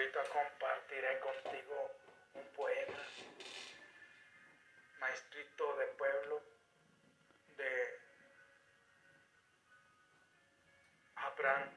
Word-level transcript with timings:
ahorita 0.00 0.22
compartiré 0.32 1.20
contigo 1.20 1.90
un 2.32 2.44
poema, 2.56 2.98
maestrito 4.98 5.76
de 5.76 5.86
pueblo, 5.88 6.42
de 7.58 8.00
Abraham 11.16 11.70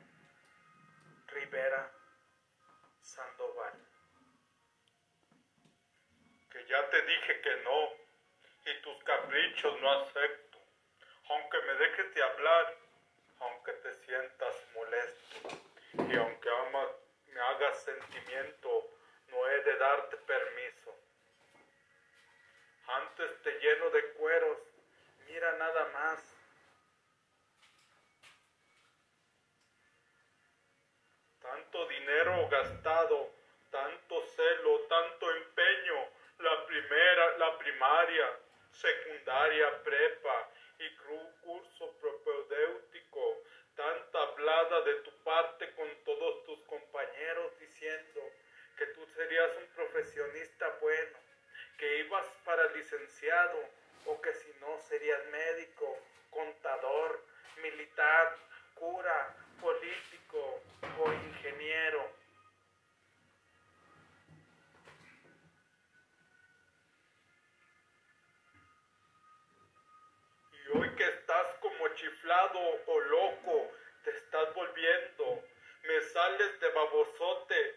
Rivera 1.27 1.91
Sandoval. 3.01 3.73
Que 6.49 6.65
ya 6.65 6.89
te 6.89 7.01
dije 7.01 7.41
que 7.41 7.55
no, 7.57 7.89
y 8.71 8.81
tus 8.83 9.03
caprichos 9.03 9.81
no 9.81 9.91
acepto, 9.91 10.59
aunque 11.27 11.61
me 11.63 11.73
dejes 11.73 12.15
de 12.15 12.23
hablar, 12.23 12.77
aunque 13.39 13.73
te 13.73 13.93
sientas 14.05 14.55
molesto, 14.75 15.59
y 16.07 16.15
aunque 16.15 16.49
amas 16.49 16.92
sentimiento, 17.71 18.89
no 19.27 19.49
he 19.49 19.63
de 19.63 19.77
darte 19.77 20.17
permiso. 20.17 20.95
Antes 22.87 23.41
te 23.41 23.51
lleno 23.59 23.89
de 23.91 24.03
cueros, 24.13 24.57
mira 25.27 25.51
nada 25.57 25.85
más. 25.93 26.35
Tanto 31.41 31.87
dinero 31.87 32.47
gastado, 32.49 33.31
tanto 33.71 34.21
celo, 34.35 34.79
tanto 34.81 35.31
empeño, 35.35 36.09
la 36.39 36.65
primera, 36.65 37.37
la 37.37 37.57
primaria, 37.57 38.39
secundaria, 38.71 39.83
prepa 39.83 40.49
y 40.79 40.95
curso 41.41 41.91
propedéutico, 41.99 43.43
tanta 43.75 44.21
hablada 44.21 44.81
de 44.81 44.95
tu 44.95 45.11
parte 45.23 45.71
con 45.75 45.87
todos 46.03 46.43
tus 46.45 46.59
compañeros 46.65 47.59
diciendo 47.59 48.21
que 48.77 48.85
tú 48.87 49.05
serías 49.33 49.57
un 49.57 49.67
profesionista 49.75 50.77
bueno, 50.79 51.17
que 51.79 51.99
ibas 52.01 52.27
para 52.45 52.69
licenciado 52.73 53.67
o 54.05 54.21
que 54.21 54.31
si 54.31 54.53
no 54.61 54.77
serías 54.77 55.25
médico, 55.31 55.97
contador, 56.29 57.19
militar, 57.63 58.37
cura, 58.75 59.35
político 59.59 60.61
o 60.99 61.13
ingeniero. 61.13 62.11
Y 70.51 70.77
hoy 70.77 70.89
que 70.95 71.07
estás 71.07 71.55
como 71.55 71.87
chiflado 71.95 72.59
o 72.85 72.99
loco, 72.99 73.71
te 74.03 74.11
estás 74.11 74.53
volviendo, 74.53 75.43
me 75.87 76.01
sales 76.01 76.59
de 76.59 76.69
babosote 76.69 77.72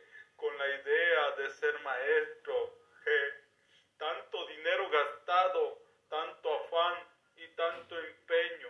la 0.58 0.68
idea 0.68 1.30
de 1.32 1.50
ser 1.50 1.78
maestro. 1.80 2.74
tanto 3.98 4.46
dinero 4.48 4.90
gastado, 4.90 5.78
tanto 6.08 6.54
afán 6.54 7.08
y 7.36 7.48
tanto 7.48 7.98
empeño. 7.98 8.68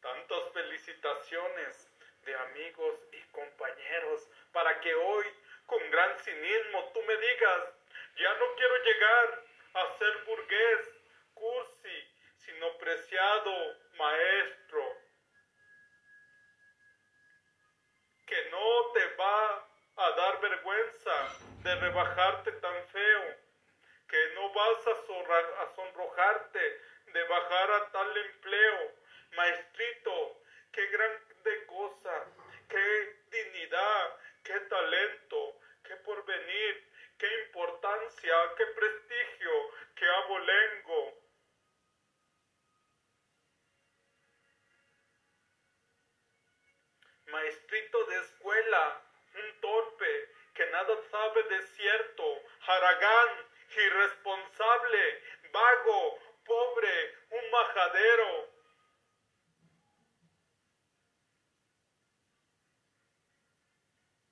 Tantas 0.00 0.52
felicitaciones 0.52 1.90
de 2.24 2.34
amigos 2.34 3.00
y 3.12 3.22
compañeros 3.32 4.28
para 4.52 4.80
que 4.80 4.94
hoy 4.94 5.26
con 5.66 5.90
gran 5.90 6.18
cinismo 6.18 6.90
tú 6.92 7.02
me 7.02 7.16
digas, 7.16 7.74
ya 8.16 8.34
no 8.34 8.54
quiero 8.54 8.76
llegar 8.84 9.44
a 9.74 9.98
ser 9.98 10.24
burgués, 10.24 10.94
cursi, 11.32 12.14
sino 12.36 12.76
preciado 12.78 13.83
maestro. 13.98 14.82
Que 18.26 18.50
no 18.50 18.92
te 18.92 19.06
va 19.16 19.68
a 19.96 20.10
dar 20.10 20.40
vergüenza 20.40 21.38
de 21.62 21.74
rebajarte 21.76 22.52
tan 22.52 22.88
feo, 22.88 23.36
que 24.08 24.34
no 24.34 24.52
vas 24.52 24.86
a, 24.86 25.74
sonrojarte 25.74 26.80
de 27.06 27.24
bajar 27.24 27.70
a 27.70 27.90
tal 27.92 28.16
empleo. 28.16 28.92
Maestrito, 29.36 30.40
qué 30.72 30.86
grande 30.86 31.66
cosa, 31.66 32.26
qué 32.68 33.16
dignidad, 33.30 34.16
qué 34.44 34.60
talento, 34.60 35.56
qué 35.84 35.96
porvenir, 35.96 36.92
qué 37.18 37.42
importancia, 37.46 38.34
qué 38.56 38.66
prestigio, 38.66 39.70
qué 39.96 40.06
abolengo. 40.06 41.13
Maestrito 47.26 48.04
de 48.04 48.16
escuela, 48.20 49.00
un 49.34 49.60
torpe 49.60 50.30
que 50.54 50.66
nada 50.66 50.96
sabe 51.10 51.42
de 51.44 51.62
cierto, 51.62 52.42
haragán, 52.66 53.48
irresponsable, 53.76 55.22
vago, 55.50 56.18
pobre, 56.44 57.14
un 57.30 57.50
majadero. 57.50 58.54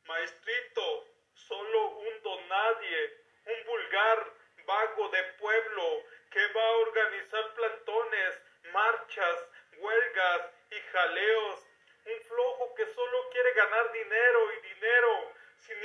Maestrito, 0.04 1.08
solo 1.34 1.88
un 1.98 2.22
donadie, 2.22 3.22
un 3.46 3.66
vulgar 3.66 4.32
vago 4.66 5.08
de 5.08 5.22
pueblo 5.40 6.04
que 6.30 6.46
va 6.52 6.62
a 6.62 6.76
organizar 6.78 7.54
plantones, 7.54 8.42
marchas, 8.72 9.48
huelgas 9.76 10.50
y 10.70 10.80
jaleos, 10.92 11.66
un 12.04 12.20
flojo 12.22 12.74
que 12.74 12.86
solo 12.86 13.30
quiere 13.30 13.52
ganar 13.54 13.91
dinero 14.02 14.52
y 14.52 14.68
dinero 14.68 15.32
sin 15.58 15.76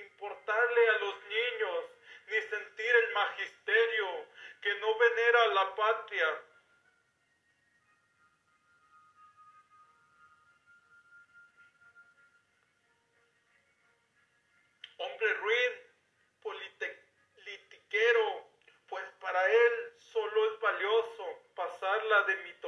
importarle 0.00 0.88
a 0.88 0.98
los 0.98 1.14
niños, 1.24 1.84
ni 2.26 2.40
sentir 2.42 2.96
el 2.96 3.12
magisterio, 3.12 4.26
que 4.62 4.74
no 4.76 4.98
venera 4.98 5.46
la 5.48 5.74
patria, 5.74 6.42
hombre 14.98 15.34
ruin, 15.34 15.72
politiquero, 16.42 18.48
pues 18.88 19.04
para 19.20 19.46
él 19.46 19.92
solo 19.98 20.52
es 20.52 20.60
valioso 20.60 21.42
pasarla 21.54 22.22
de 22.24 22.36
mitotero. 22.36 22.59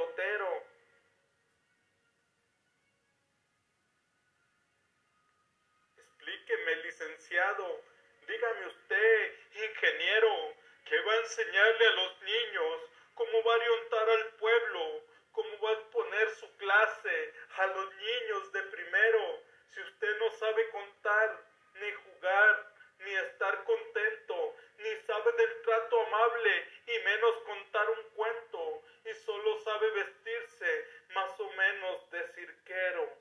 Enseñarle 11.33 11.87
a 11.87 11.91
los 11.91 12.21
niños? 12.21 12.81
¿Cómo 13.15 13.43
va 13.43 13.53
a 13.53 13.57
orientar 13.57 14.09
al 14.09 14.27
pueblo? 14.35 15.03
¿Cómo 15.31 15.61
va 15.61 15.69
a 15.69 15.73
exponer 15.73 16.29
su 16.35 16.57
clase 16.57 17.33
a 17.57 17.67
los 17.67 17.95
niños 17.95 18.51
de 18.51 18.63
primero 18.63 19.41
si 19.67 19.81
usted 19.81 20.19
no 20.19 20.31
sabe 20.31 20.69
contar? 20.69 21.53
ni 21.75 21.91
jugar, 21.91 22.73
ni 22.99 23.13
estar 23.15 23.63
contento, 23.63 24.55
ni 24.77 24.95
sabe 25.07 25.31
del 25.33 25.61
trato 25.61 26.01
amable, 26.05 26.67
y 26.87 26.99
menos 27.03 27.35
contar 27.43 27.89
un 27.89 28.03
cuento, 28.11 28.83
y 29.05 29.13
solo 29.25 29.59
sabe 29.61 29.89
vestirse 29.91 30.87
más 31.13 31.39
o 31.39 31.51
menos 31.51 32.09
de 32.11 32.27
cirquero. 32.33 33.17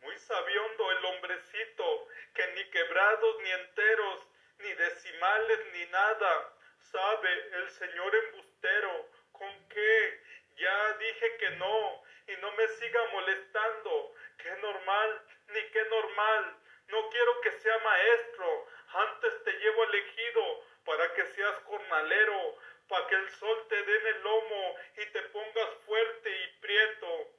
Muy 0.00 0.18
sabiondo 0.18 0.92
el 0.92 1.04
hombrecito, 1.04 2.08
que 2.34 2.46
ni 2.48 2.70
quebrados 2.70 3.42
ni 3.42 3.50
enteros, 3.50 4.28
ni 4.58 4.72
decimales 4.72 5.66
ni 5.72 5.85
nada, 5.96 6.52
sabe 6.78 7.30
el 7.58 7.70
señor 7.70 8.14
embustero, 8.14 9.08
con 9.32 9.68
qué, 9.68 10.22
ya 10.56 10.92
dije 10.98 11.36
que 11.38 11.50
no, 11.50 12.02
y 12.28 12.36
no 12.42 12.52
me 12.52 12.68
siga 12.68 13.00
molestando. 13.12 14.14
Qué 14.38 14.50
normal, 14.56 15.22
ni 15.48 15.62
qué 15.70 15.84
normal. 15.84 16.56
No 16.88 17.08
quiero 17.10 17.40
que 17.40 17.52
sea 17.52 17.78
maestro. 17.78 18.66
Antes 18.88 19.44
te 19.44 19.52
llevo 19.52 19.84
elegido 19.84 20.64
para 20.84 21.12
que 21.14 21.24
seas 21.34 21.56
jornalero, 21.64 22.58
para 22.88 23.06
que 23.06 23.14
el 23.14 23.30
sol 23.30 23.66
te 23.68 23.82
dé 23.82 23.96
en 23.96 24.06
el 24.06 24.22
lomo 24.22 24.76
y 24.96 25.06
te 25.06 25.22
pongas 25.34 25.70
fuerte 25.86 26.30
y 26.30 26.60
prieto. 26.60 27.30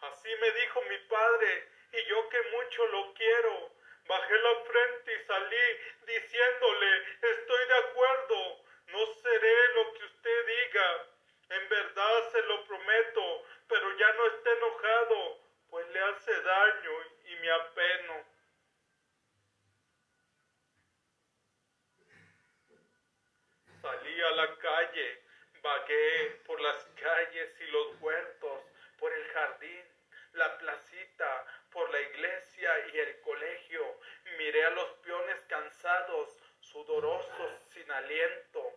Así 0.00 0.28
me 0.40 0.50
dijo 0.52 0.82
mi 0.82 0.98
padre, 1.08 1.68
y 1.92 2.04
yo 2.04 2.28
que 2.28 2.42
mucho 2.50 2.86
lo 2.88 3.14
quiero. 3.14 3.70
Bajé 4.06 4.38
la 4.38 4.54
frente 4.64 5.14
y 5.14 5.26
salí 5.26 5.56
diciéndole, 6.06 7.02
estoy 7.20 7.68
de 7.68 7.74
acuerdo, 7.74 8.64
no 8.86 9.06
seré 9.22 9.74
lo 9.74 9.92
que 9.94 10.04
usted 10.04 10.46
diga. 10.46 11.06
En 11.50 11.68
verdad 11.68 12.30
se 12.32 12.42
lo 12.42 12.64
prometo, 12.64 13.44
pero 13.68 13.96
ya 13.98 14.12
no 14.14 14.26
esté 14.26 14.50
enojado, 14.52 15.38
pues 15.70 15.88
le 15.88 16.00
hace 16.00 16.40
daño 16.42 16.92
y 17.24 17.36
me 17.36 17.50
apeno. 17.50 18.24
Salí 23.82 24.20
a 24.20 24.30
la 24.30 24.56
calle, 24.56 25.22
vagué 25.62 26.40
por 26.46 26.60
las 26.60 26.84
calles 27.00 27.60
y 27.60 27.66
los 27.70 28.00
huertos, 28.00 28.62
por 28.98 29.12
el 29.12 29.28
jardín, 29.28 29.84
la 30.32 30.58
plaza 30.58 30.67
y 32.92 32.98
el 32.98 33.20
colegio. 33.20 34.00
Miré 34.36 34.64
a 34.64 34.70
los 34.70 34.90
peones 35.04 35.40
cansados, 35.48 36.36
sudorosos, 36.60 37.52
sin 37.72 37.90
aliento, 37.90 38.72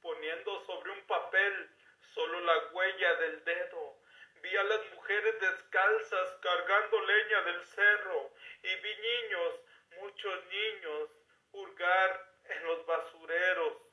poniendo 0.00 0.60
sobre 0.66 0.90
un 0.90 1.06
papel 1.06 1.70
solo 2.14 2.40
la 2.40 2.72
huella 2.72 3.14
del 3.16 3.44
dedo. 3.44 3.96
Vi 4.42 4.56
a 4.56 4.64
las 4.64 4.92
mujeres 4.92 5.40
descalzas 5.40 6.38
cargando 6.42 7.00
leña 7.00 7.40
del 7.42 7.64
cerro 7.64 8.32
y 8.62 8.74
vi 8.76 8.96
niños, 8.96 9.60
muchos 10.00 10.44
niños, 10.46 11.10
hurgar 11.52 12.36
en 12.44 12.64
los 12.64 12.86
basureros. 12.86 13.86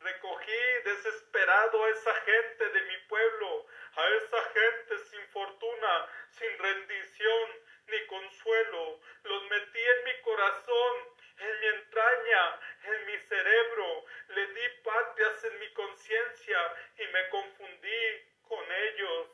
Recogí 0.00 0.62
desesperado 0.84 1.84
a 1.84 1.90
esa 1.90 2.14
gente 2.14 2.68
de 2.70 2.82
mi 2.82 2.96
pueblo, 3.08 3.66
a 3.94 4.08
esa 4.08 4.42
gente 4.50 4.98
sin 5.10 5.26
fortuna, 5.28 6.08
sin 6.30 6.58
rendición 6.58 7.50
ni 7.88 8.06
consuelo. 8.06 9.00
Los 9.24 9.42
metí 9.50 9.80
en 9.80 10.04
mi 10.04 10.20
corazón, 10.22 10.96
en 11.38 11.60
mi 11.60 11.66
entraña, 11.66 12.60
en 12.84 13.06
mi 13.06 13.18
cerebro. 13.18 14.04
Le 14.28 14.46
di 14.46 14.68
patrias 14.84 15.44
en 15.44 15.58
mi 15.58 15.72
conciencia 15.74 16.74
me 17.12 17.28
confundí 17.30 18.02
con 18.42 18.64
ellos. 18.72 19.28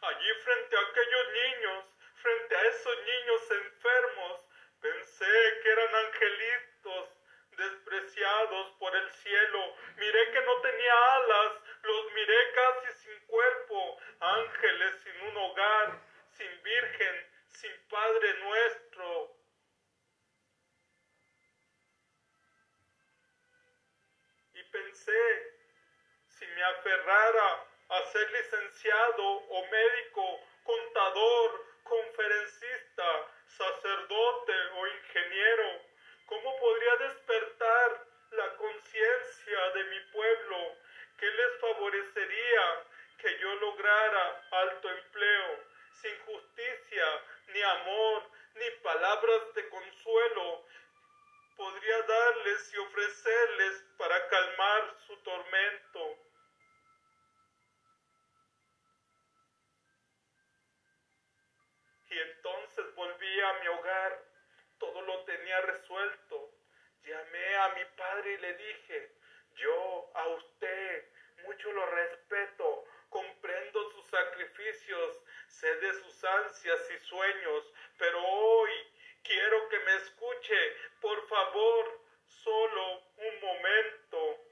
Allí 0.00 0.34
frente 0.44 0.76
a 0.76 0.80
aquellos 0.80 1.32
niños, 1.32 1.84
frente 2.14 2.56
a 2.56 2.62
esos 2.68 2.96
niños 3.04 3.50
enfermos, 3.50 4.40
pensé 4.80 5.60
que 5.62 5.70
eran 5.70 5.94
angelitos 6.06 7.08
despreciados 7.58 8.70
por 8.78 8.94
el 8.94 9.10
cielo. 9.10 9.74
Miré 9.96 10.30
que 10.30 10.40
no 10.42 10.60
tenía 10.60 11.14
alas, 11.14 11.52
los 11.82 12.12
miré 12.12 12.52
casi 12.52 12.92
sin 13.02 13.26
cuerpo, 13.26 13.98
ángeles 14.20 15.00
sin 15.02 15.20
un 15.22 15.36
hogar, 15.36 16.00
sin 16.30 16.62
virgen, 16.62 17.26
sin 17.48 17.88
Padre 17.88 18.34
nuestro. 18.34 19.37
Si 25.06 26.46
me 26.46 26.62
aferrara 26.64 27.64
a 27.88 28.02
ser 28.12 28.30
licenciado 28.32 29.24
o 29.24 29.66
médico, 29.66 30.40
contador, 30.64 31.64
conferencista, 31.84 33.26
sacerdote 33.46 34.52
o 34.74 34.86
ingeniero, 34.86 35.82
¿cómo 36.26 36.58
podría 36.58 36.96
despertar 36.96 38.06
la 38.32 38.56
conciencia 38.56 39.70
de 39.74 39.84
mi 39.84 40.00
pueblo? 40.12 40.76
¿Qué 41.16 41.26
les 41.26 41.60
favorecería 41.60 42.84
que 43.18 43.38
yo 43.38 43.54
lograra 43.56 44.46
alto 44.50 44.90
empleo, 44.90 45.64
sin 45.92 46.18
justicia, 46.26 47.22
ni 47.48 47.62
amor, 47.62 48.22
ni 48.54 48.70
palabras 48.82 49.54
de 49.54 49.68
consuelo? 49.68 50.64
Podría 51.58 52.02
darles 52.02 52.72
y 52.72 52.78
ofrecerles 52.78 53.84
para 53.98 54.28
calmar 54.28 54.96
su 55.08 55.16
tormento. 55.24 56.16
Y 62.10 62.18
entonces 62.18 62.94
volví 62.94 63.40
a 63.40 63.52
mi 63.54 63.68
hogar, 63.68 64.24
todo 64.78 65.02
lo 65.02 65.24
tenía 65.24 65.60
resuelto. 65.62 66.54
Llamé 67.02 67.56
a 67.56 67.68
mi 67.70 67.84
padre 67.96 68.34
y 68.34 68.38
le 68.38 68.54
dije, 68.54 69.16
yo 69.56 70.12
a 70.14 70.28
usted 70.28 71.12
mucho 71.42 71.72
lo 71.72 71.86
respeto, 71.86 72.84
comprendo 73.08 73.90
sus 73.90 74.06
sacrificios, 74.06 75.24
sé 75.48 75.74
de 75.74 75.92
sus 75.94 76.24
ansias 76.24 76.88
y 76.88 77.06
sueños, 77.06 77.72
pero 77.98 78.24
hoy 78.24 78.87
quiero 79.28 79.68
que 79.68 79.78
me 79.80 79.94
escuche, 79.96 80.76
por 81.00 81.28
favor, 81.28 82.00
solo 82.26 83.02
un 83.16 83.40
momento. 83.40 84.48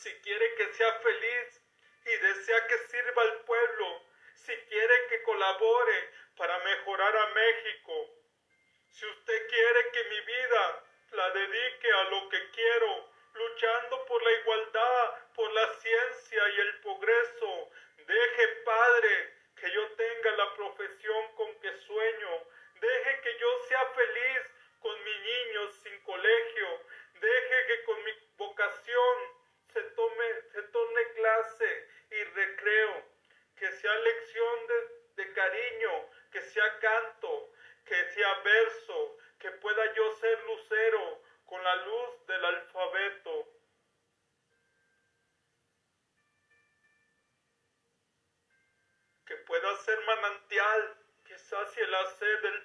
si 0.00 0.10
quiere 0.22 0.54
que 0.54 0.72
sea 0.72 0.92
feliz 1.00 1.62
y 2.06 2.16
desea 2.16 2.66
que 2.68 2.78
sirva 2.78 3.22
al 3.22 3.40
pueblo, 3.44 4.02
si 4.34 4.56
quiere 4.56 5.06
que 5.08 5.22
colabore 5.24 6.10
para 6.38 6.58
mejorar 6.60 7.14
a 7.14 7.26
México, 7.26 8.08
si 8.88 9.04
usted 9.04 9.48
quiere 9.48 9.90
que 9.90 10.04
mi 10.04 10.20
vida 10.22 10.84
la 11.10 11.30
dedique 11.32 11.92
a 11.92 12.02
lo 12.04 12.28
que 12.30 12.50
quiero, 12.50 13.10
luchando 13.34 14.06
por 14.06 14.22
la 14.22 14.32
igualdad, 14.32 15.32
por 15.34 15.52
la 15.52 15.74
ciencia 15.74 16.48
y 16.48 16.60
el 16.60 16.80
progreso, 16.80 17.70
deje, 17.98 18.46
Padre, 18.64 19.34
que 19.56 19.70
yo 19.70 19.86
tenga 19.92 20.30
la 20.32 20.54
profesión 20.54 21.34
con 21.36 21.60
que 21.60 21.72
sueño, 21.72 22.46
deje 22.80 23.20
que 23.20 23.38
yo 23.38 23.64
sea 23.68 23.86
feliz 23.86 24.40
con 24.80 25.04
mis 25.04 25.20
niños 25.20 25.74
sin 25.82 26.00
colegio, 26.00 26.80
que 27.70 27.84
con 27.84 28.02
mi 28.02 28.10
vocación 28.36 29.16
se, 29.72 29.80
tome, 29.94 30.42
se 30.52 30.62
torne 30.74 31.12
clase 31.14 31.88
y 32.10 32.24
recreo, 32.24 33.04
que 33.54 33.70
sea 33.70 33.94
lección 33.94 34.66
de, 34.66 35.22
de 35.22 35.32
cariño, 35.32 36.10
que 36.32 36.40
sea 36.40 36.78
canto, 36.80 37.52
que 37.84 38.04
sea 38.12 38.34
verso, 38.40 39.18
que 39.38 39.52
pueda 39.52 39.94
yo 39.94 40.16
ser 40.16 40.42
lucero 40.46 41.22
con 41.46 41.62
la 41.62 41.76
luz 41.76 42.26
del 42.26 42.44
alfabeto. 42.44 43.48
Que 49.26 49.36
pueda 49.36 49.76
ser 49.76 50.00
manantial 50.06 50.96
que 51.24 51.38
sacie 51.38 51.86
la 51.86 52.04
sed 52.16 52.42
del 52.42 52.59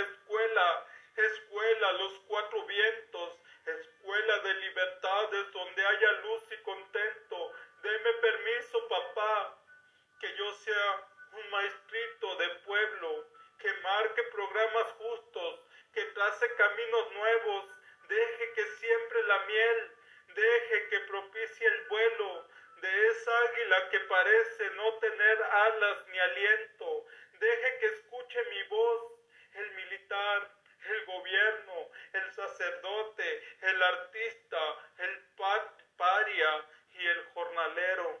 escuela, 0.00 0.86
escuela 1.16 1.92
los 1.92 2.18
cuatro 2.26 2.64
vientos, 2.66 3.38
escuela 3.66 4.38
de 4.40 4.54
libertades 4.54 5.52
donde 5.52 5.86
haya 5.86 6.12
luz 6.12 6.42
y 6.50 6.62
contento, 6.62 7.52
Deme 7.84 8.12
permiso, 8.14 8.88
papá, 8.88 9.58
que 10.18 10.34
yo 10.36 10.54
sea 10.54 11.06
un 11.32 11.50
maestrito 11.50 12.36
de 12.36 12.48
pueblo, 12.64 13.26
que 13.58 13.70
marque 13.74 14.22
programas 14.22 14.86
justos, 14.92 15.60
que 15.92 16.02
trace 16.16 16.54
caminos 16.54 17.12
nuevos, 17.12 17.66
deje 18.08 18.52
que 18.54 18.64
siempre 18.78 19.22
la 19.24 19.38
miel, 19.40 19.92
deje 20.34 20.88
que 20.88 21.00
propicie 21.00 21.66
el 21.66 21.88
vuelo 21.88 22.48
de 22.80 23.08
esa 23.08 23.38
águila 23.50 23.88
que 23.90 24.00
parece 24.00 24.70
no 24.70 24.94
tener 24.94 25.42
alas 25.42 26.06
ni 26.08 26.18
aliento, 26.18 27.06
deje 27.38 27.78
que 27.80 27.86
escuche 27.86 28.44
mi 28.44 28.62
voz, 28.62 29.12
el 29.54 29.70
militar, 29.74 30.50
el 30.84 31.06
gobierno, 31.06 31.90
el 32.12 32.32
sacerdote, 32.32 33.56
el 33.62 33.82
artista, 33.82 34.58
el 34.98 35.22
paria, 35.96 36.64
y 36.94 37.06
el 37.06 37.24
jornalero. 37.34 38.20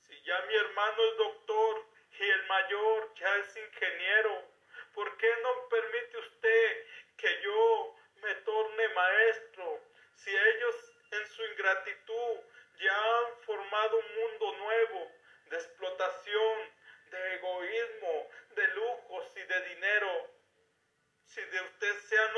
Si 0.00 0.20
ya 0.22 0.40
mi 0.42 0.54
hermano 0.56 1.04
es 1.04 1.16
doctor 1.16 1.86
y 2.18 2.28
el 2.28 2.46
mayor 2.46 3.14
ya 3.14 3.36
es 3.36 3.56
ingeniero, 3.56 4.48
¿por 4.94 5.16
qué 5.16 5.32
no 5.42 5.68
permite 5.68 6.18
usted 6.18 6.86
que 7.16 7.42
yo 7.42 7.96
me 8.16 8.34
torne 8.36 8.88
maestro? 8.88 9.80
Si 10.16 10.30
ellos 10.36 10.76
en 11.12 11.26
su 11.28 11.44
ingratitud 11.46 12.40
ya 12.80 12.96
han 12.96 13.36
formado 13.46 13.96
un 13.98 14.14
mundo 14.16 14.52
nuevo 14.58 15.12
de 15.46 15.56
explotación, 15.56 16.70
de 17.10 17.34
egoísmo, 17.34 18.30
de 18.54 18.68
lujos 18.68 19.36
y 19.36 19.42
de 19.42 19.60
dinero. 19.68 20.30
Si 21.24 21.40
de 21.40 21.60
usted 21.60 21.98
se 22.00 22.18
han 22.18 22.36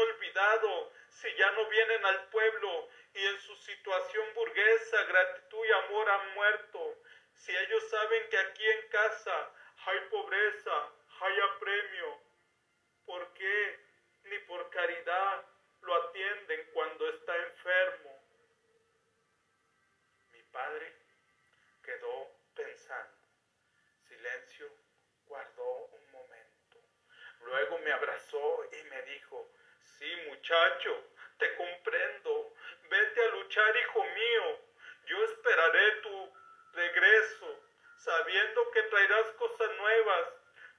si 1.09 1.35
ya 1.37 1.51
no 1.53 1.67
vienen 1.67 2.05
al 2.05 2.29
pueblo 2.29 2.89
y 3.15 3.27
en 3.27 3.41
su 3.41 3.57
situación 3.57 4.35
burguesa 4.35 5.03
gratitud 5.05 5.65
y 5.65 5.73
amor 5.73 6.11
han 6.11 6.35
muerto, 6.35 6.99
si 7.35 7.57
ellos 7.57 7.89
saben 7.89 8.29
que 8.29 8.39
aquí 8.39 8.67
en 8.67 8.89
casa 8.89 9.51
hay 9.87 10.01
pobreza, 10.11 10.89
hay 11.21 11.41
apremio, 11.41 12.21
¿por 13.07 13.33
qué 13.35 13.81
ni 14.25 14.39
por 14.41 14.69
caridad 14.71 15.47
lo 15.83 15.95
atienden 15.95 16.71
cuando 16.73 17.09
está 17.09 17.37
enfermo? 17.37 18.23
Mi 20.33 20.43
padre 20.45 20.93
quedó 21.83 22.31
pensando. 22.55 23.19
Silencio, 24.09 24.71
guardó 25.27 25.87
un 25.87 26.11
momento. 26.11 26.79
Luego 27.41 27.79
me 27.79 27.93
abrazó 27.93 28.65
y 28.73 28.83
me 28.85 29.03
dijo, 29.03 29.51
sí 29.99 30.17
muchacho, 30.29 31.05
te 31.39 31.55
comprendo. 31.57 32.55
Vete 32.89 33.21
a 33.23 33.29
luchar, 33.31 33.77
hijo 33.77 34.05
mío. 34.05 34.61
Yo 35.07 35.25
esperaré 35.25 35.91
tu 36.03 36.33
regreso, 36.73 37.61
sabiendo 37.99 38.71
que 38.71 38.83
traerás 38.83 39.27
cosas 39.33 39.71
nuevas, 39.79 40.29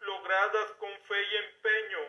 logradas 0.01 0.71
con 0.73 1.01
fe 1.03 1.21
empeño. 1.35 1.99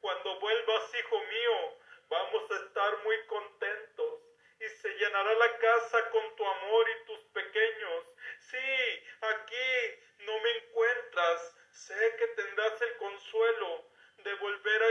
Cuando 0.00 0.40
vuelvas, 0.40 0.94
hijo 0.94 1.20
mío, 1.20 1.78
vamos 2.08 2.50
a 2.50 2.56
estar 2.56 2.98
muy 3.04 3.26
contentos 3.26 4.20
y 4.60 4.68
se 4.68 4.88
llenará 4.90 5.34
la 5.34 5.58
casa 5.58 6.10
con 6.10 6.36
tu 6.36 6.46
amor 6.46 6.86
y 6.90 7.04
tus 7.06 7.20
pequeños. 7.32 8.04
Sí, 8.40 9.04
aquí 9.20 10.24
no 10.26 10.38
me 10.40 10.50
encuentras. 10.58 11.56
Sé 11.70 12.16
que 12.18 12.26
tendrás 12.28 12.82
el 12.82 12.96
consuelo 12.96 13.84
de 14.18 14.34
volver 14.34 14.82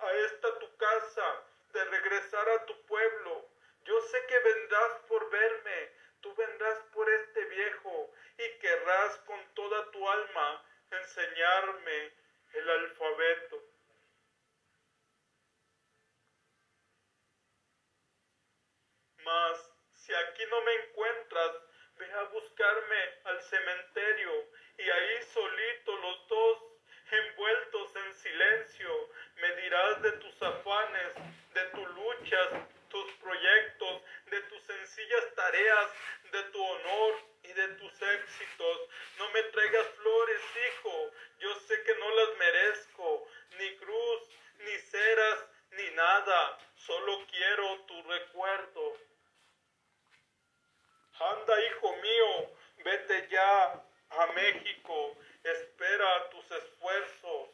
a 0.00 0.12
esta 0.12 0.58
tu 0.58 0.76
casa, 0.76 1.42
de 1.72 1.84
regresar 1.84 2.48
a 2.48 2.66
tu 2.66 2.80
pueblo. 2.86 3.48
Yo 3.84 4.00
sé 4.02 4.26
que 4.26 4.38
vendrás 4.38 4.92
por 5.08 5.30
verme, 5.30 5.92
tú 6.20 6.34
vendrás 6.34 6.78
por 6.92 7.08
este 7.08 7.44
viejo 7.44 8.10
y 8.38 8.58
querrás 8.58 9.18
con 9.18 9.54
toda 9.54 9.90
tu 9.90 10.08
alma 10.08 10.64
enseñarme 10.90 12.12
el 12.54 12.70
alfabeto. 12.70 13.62
Mas 19.24 19.70
si 19.94 20.14
aquí 20.14 20.42
no 20.50 20.60
me 20.62 20.74
encuentras, 20.74 21.52
ve 21.96 22.12
a 22.12 22.22
buscarme 22.24 22.96
al 23.24 23.42
cementerio 23.42 24.48
y 24.78 24.88
ahí 24.88 25.22
solito 25.24 25.96
los 25.96 26.28
dos, 26.28 26.58
envueltos 27.10 27.96
en 27.96 28.14
silencio, 28.14 29.08
me 29.36 29.56
dirás 29.56 30.02
de 30.02 30.12
tus 30.12 30.42
afanes, 30.42 31.14
de 31.54 31.64
tus 31.64 31.88
luchas, 31.94 32.48
tus 32.88 33.12
proyectos, 33.14 34.02
de 34.26 34.40
tus 34.42 34.62
sencillas 34.62 35.34
tareas, 35.34 35.90
de 36.32 36.42
tu 36.44 36.62
honor 36.62 37.14
y 37.42 37.52
de 37.52 37.68
tus 37.68 38.02
éxitos. 38.02 38.88
No 39.18 39.30
me 39.30 39.42
traigas 39.44 39.86
flores, 39.88 40.42
hijo, 40.68 41.10
yo 41.38 41.54
sé 41.60 41.82
que 41.82 41.94
no 41.96 42.10
las 42.10 42.36
merezco, 42.36 43.28
ni 43.58 43.76
cruz, 43.76 44.28
ni 44.58 44.78
ceras, 44.78 45.46
ni 45.72 45.90
nada, 45.90 46.58
solo 46.76 47.26
quiero 47.30 47.80
tu 47.86 48.02
recuerdo. 48.02 48.96
Anda, 51.20 51.64
hijo 51.64 51.96
mío, 51.96 52.50
vete 52.84 53.28
ya 53.28 53.82
a 54.18 54.26
México, 54.32 55.16
espera 55.44 56.30
tus 56.30 56.50
esfuerzos, 56.50 57.50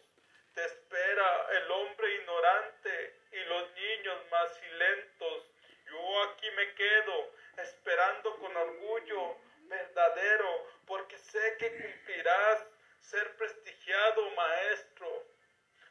te 0.54 0.64
espera 0.64 1.46
el 1.52 1.70
hombre 1.70 2.14
ignorante 2.14 3.14
y 3.32 3.36
los 3.44 3.70
niños 3.72 4.18
más 4.30 4.62
lentos. 4.78 5.44
Yo 5.86 6.22
aquí 6.22 6.50
me 6.52 6.74
quedo 6.74 7.30
esperando 7.58 8.36
con 8.38 8.56
orgullo 8.56 9.36
verdadero, 9.68 10.66
porque 10.86 11.18
sé 11.18 11.56
que 11.58 11.70
cumplirás 11.70 12.66
ser 13.00 13.36
prestigiado 13.36 14.30
maestro. 14.30 15.26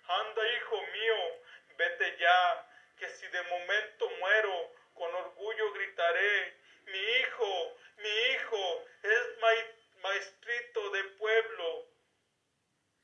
Anda, 0.07 0.57
hijo 0.57 0.81
mío, 0.81 1.17
vete 1.77 2.17
ya, 2.17 2.67
que 2.97 3.07
si 3.09 3.27
de 3.27 3.43
momento 3.43 4.09
muero, 4.19 4.71
con 4.93 5.13
orgullo 5.13 5.71
gritaré, 5.73 6.57
mi 6.85 6.99
hijo, 6.99 7.77
mi 7.97 8.09
hijo, 8.09 8.85
es 9.03 9.37
maestrito 10.01 10.89
de 10.91 11.03
pueblo. 11.17 11.87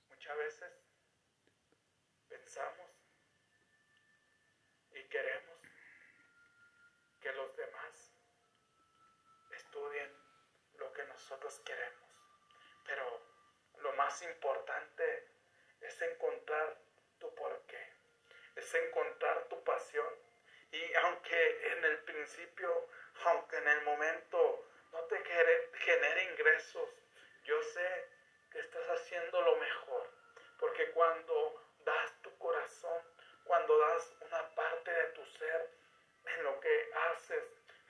Muchas 0.09 0.38
veces 0.38 0.71
pensamos 2.27 2.91
y 4.91 5.03
queremos 5.05 5.57
que 7.21 7.31
los 7.33 7.55
demás 7.55 8.11
estudien 9.51 10.11
lo 10.77 10.91
que 10.93 11.03
nosotros 11.05 11.59
queremos. 11.65 12.09
Pero 12.85 13.21
lo 13.81 13.93
más 13.93 14.21
importante 14.23 15.27
es 15.81 16.01
encontrar 16.01 16.77
tu 17.19 17.33
porqué, 17.35 17.93
es 18.69 18.75
encontrar 18.75 19.45
tu 19.45 19.63
pasión. 19.63 20.13
Y 20.71 20.93
aunque 20.95 21.71
en 21.71 21.85
el 21.85 21.97
principio, 22.03 22.88
aunque 23.25 23.57
en 23.57 23.67
el 23.67 23.81
momento 23.81 24.65
no 24.91 24.99
te 25.05 25.17
genere 25.73 26.23
ingresos, 26.31 26.89
yo 27.45 27.61
sé 27.63 28.07
que 28.51 28.59
estás 28.59 28.88
haciendo 28.89 29.41
lo 29.41 29.55
mejor. 29.57 30.09
Porque 30.59 30.91
cuando 30.91 31.63
das 31.79 32.21
tu 32.21 32.38
corazón, 32.38 33.01
cuando 33.43 33.77
das 33.79 34.11
una 34.21 34.55
parte 34.55 34.91
de 34.91 35.03
tu 35.13 35.25
ser 35.25 35.69
en 36.25 36.43
lo 36.43 36.59
que 36.59 36.91
haces, 37.11 37.43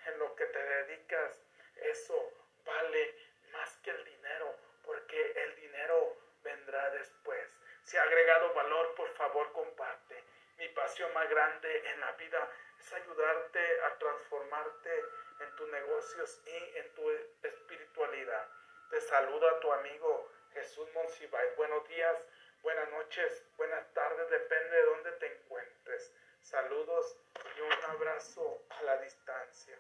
en 0.06 0.20
lo 0.20 0.34
que 0.36 0.46
te 0.46 0.64
dedicas, 0.64 1.42
eso 1.76 2.32
vale 2.64 3.16
más 3.52 3.76
que 3.84 3.90
el 3.90 4.06
dinero, 4.06 4.56
porque 4.86 5.32
el 5.44 5.56
dinero 5.56 6.16
vendrá 6.42 6.90
después. 6.92 7.50
Si 7.84 7.98
ha 7.98 8.04
agregado 8.04 8.54
valor, 8.54 8.96
por 8.96 9.10
favor 9.16 9.52
comparte. 9.52 10.19
Pasión 10.90 11.14
más 11.14 11.30
grande 11.30 11.92
en 11.92 12.00
la 12.00 12.12
vida 12.14 12.50
es 12.80 12.94
ayudarte 12.94 13.60
a 13.84 14.00
transformarte 14.00 15.04
en 15.40 15.56
tus 15.56 15.70
negocios 15.70 16.42
y 16.48 16.78
en 16.80 16.94
tu 16.96 17.12
espiritualidad. 17.44 18.48
Te 18.90 19.00
saluda 19.02 19.60
tu 19.60 19.72
amigo 19.72 20.32
Jesús 20.52 20.92
Monsiváis. 20.96 21.56
Buenos 21.58 21.88
días, 21.90 22.18
buenas 22.64 22.90
noches, 22.90 23.46
buenas 23.56 23.94
tardes, 23.94 24.32
depende 24.32 24.78
de 24.78 24.84
dónde 24.86 25.12
te 25.12 25.28
encuentres. 25.28 26.12
Saludos 26.42 27.18
y 27.56 27.62
un 27.62 27.84
abrazo 27.84 28.64
a 28.72 28.82
la 28.82 28.98
distancia. 28.98 29.78